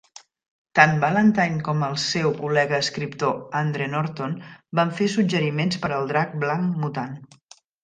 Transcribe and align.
Tant 0.77 0.93
Ballantine 1.01 1.59
com 1.67 1.83
al 1.87 1.93
seu 2.03 2.33
col·lega 2.39 2.79
escriptor 2.85 3.37
Andre 3.61 3.91
Norton 3.93 4.35
van 4.81 4.97
fer 5.03 5.11
suggeriments 5.19 5.81
per 5.85 5.95
al 6.01 6.11
drac 6.15 6.37
blanc 6.47 6.83
mutant. 6.83 7.17